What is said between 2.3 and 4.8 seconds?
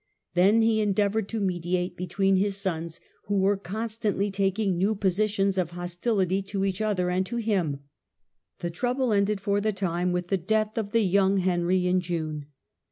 his sons, who were constantly taking